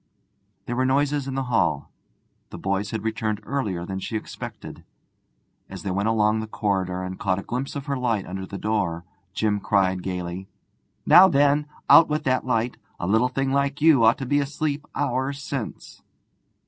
[0.65, 1.91] There were noises in the hall;
[2.49, 4.83] the boys had returned earlier than she expected.
[5.69, 8.57] As they went along the corridor and caught a glimpse of her light under the
[8.57, 10.47] door, Jim cried gaily:
[11.05, 12.77] 'Now then, out with that light!
[12.99, 16.01] A little thing like you ought to be asleep hours since.'